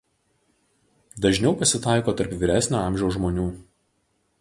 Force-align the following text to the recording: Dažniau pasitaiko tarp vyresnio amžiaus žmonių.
Dažniau 1.27 1.53
pasitaiko 1.61 2.17
tarp 2.23 2.35
vyresnio 2.45 2.83
amžiaus 2.89 3.19
žmonių. 3.19 3.49